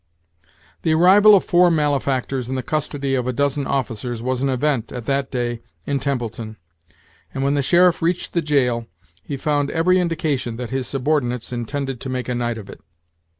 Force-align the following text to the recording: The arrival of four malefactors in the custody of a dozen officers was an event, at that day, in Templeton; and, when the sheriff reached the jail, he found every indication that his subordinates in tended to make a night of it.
The 0.81 0.95
arrival 0.95 1.35
of 1.35 1.45
four 1.45 1.69
malefactors 1.69 2.49
in 2.49 2.55
the 2.55 2.63
custody 2.63 3.13
of 3.13 3.27
a 3.27 3.31
dozen 3.31 3.67
officers 3.67 4.19
was 4.23 4.41
an 4.41 4.49
event, 4.49 4.91
at 4.91 5.05
that 5.05 5.29
day, 5.29 5.61
in 5.85 5.99
Templeton; 5.99 6.57
and, 7.35 7.43
when 7.43 7.53
the 7.53 7.61
sheriff 7.61 8.01
reached 8.01 8.33
the 8.33 8.41
jail, 8.41 8.87
he 9.21 9.37
found 9.37 9.69
every 9.69 9.99
indication 9.99 10.55
that 10.55 10.71
his 10.71 10.87
subordinates 10.87 11.53
in 11.53 11.65
tended 11.65 12.01
to 12.01 12.09
make 12.09 12.27
a 12.27 12.33
night 12.33 12.57
of 12.57 12.67
it. 12.67 12.81